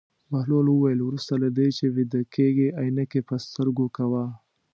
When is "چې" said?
1.77-1.85